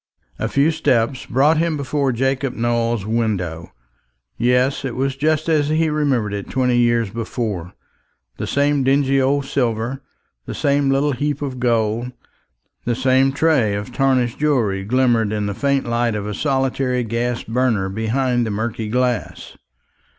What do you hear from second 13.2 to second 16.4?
tray of tarnished jewelry glimmered in the faint light of a